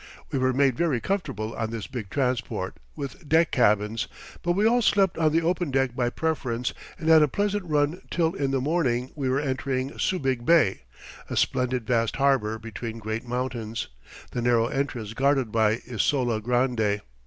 We 0.31 0.39
were 0.39 0.51
made 0.51 0.75
very 0.75 0.99
comfortable 0.99 1.53
on 1.55 1.69
this 1.69 1.85
big 1.85 2.09
transport, 2.09 2.77
with 2.95 3.29
deck 3.29 3.51
cabins, 3.51 4.07
but 4.41 4.53
we 4.53 4.65
all 4.65 4.81
slept 4.81 5.15
on 5.19 5.31
the 5.31 5.43
open 5.43 5.69
deck 5.69 5.95
by 5.95 6.09
preference 6.09 6.73
and 6.97 7.07
had 7.07 7.21
a 7.21 7.27
pleasant 7.27 7.63
run 7.65 8.01
till 8.09 8.33
in 8.33 8.49
the 8.49 8.59
morning 8.61 9.11
we 9.15 9.29
were 9.29 9.39
entering 9.39 9.91
Subig 9.99 10.43
Bay, 10.43 10.81
a 11.29 11.37
splendid 11.37 11.85
vast 11.85 12.15
harbour 12.15 12.57
between 12.57 12.97
great 12.97 13.27
mountains, 13.27 13.89
the 14.31 14.41
narrow 14.41 14.65
entrance 14.65 15.13
guarded 15.13 15.51
by 15.51 15.81
Isola 15.87 16.41
Grande. 16.41 17.01